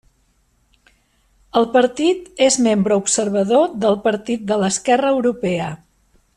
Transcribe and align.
El 1.61 1.67
partit 1.75 2.41
és 2.47 2.57
membre 2.69 2.99
observador 3.03 3.79
del 3.85 4.01
Partit 4.09 4.49
de 4.53 4.61
l'Esquerra 4.65 5.17
Europea. 5.19 5.73